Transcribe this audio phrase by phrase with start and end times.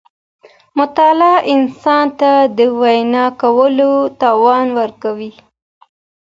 [0.79, 5.31] مطالعه انسان ته د وینا کولو توان ورکوي.